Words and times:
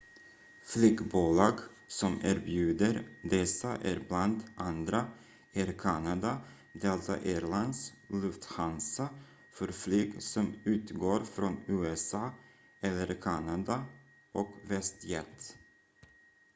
flygbolag 0.63 1.59
som 1.87 2.19
erbjuder 2.23 3.03
dessa 3.21 3.75
är 3.77 3.99
bland 4.07 4.43
andra 4.55 5.05
air 5.53 5.73
canada 5.77 6.37
delta 6.73 7.13
air 7.17 7.41
lines 7.41 7.93
lufthansa 8.07 9.09
för 9.51 9.67
flyg 9.71 10.21
som 10.21 10.53
utgår 10.63 11.19
från 11.19 11.57
usa 11.67 12.31
eller 12.79 13.21
kanada 13.21 13.85
och 14.31 14.51
westjet 14.67 15.57